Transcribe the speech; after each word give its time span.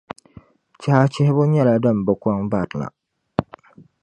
Chiha 0.79 1.01
chihibu 1.13 1.43
nyɛla 1.51 1.73
dim 1.83 1.97
bi 2.05 2.13
kɔŋ 2.21 2.37
barina. 2.51 2.87